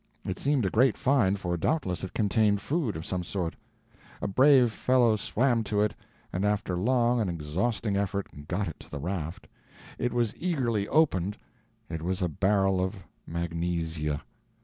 [0.25, 3.55] It seemed a great find, for doubtless it contained food of some sort.
[4.19, 5.93] A brave fellow swam to it,
[6.33, 9.47] and after long and exhausting effort got it to the raft.
[9.99, 11.37] It was eagerly opened.
[11.87, 12.95] It was a barrel of
[13.27, 14.23] magnesia!